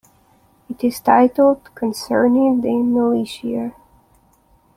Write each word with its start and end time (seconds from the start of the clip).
It 0.67 0.83
is 0.83 0.99
titled 0.99 1.75
Concerning 1.75 2.61
the 2.61 2.73
Militia. 2.73 3.75